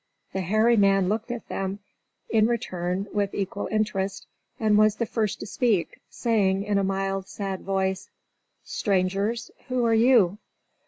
[0.33, 1.77] The hairy man looked at them,
[2.27, 4.25] in return with equal interest,
[4.59, 8.09] and was the first to speak, saying in a mild, sad voice:
[8.63, 10.39] "Strangers, who are you?"